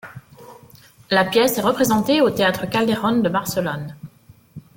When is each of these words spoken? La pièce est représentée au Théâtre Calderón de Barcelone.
La 1.11 1.23
pièce 1.25 1.59
est 1.59 1.61
représentée 1.61 2.21
au 2.21 2.31
Théâtre 2.31 2.65
Calderón 2.67 3.21
de 3.21 3.29
Barcelone. 3.29 3.95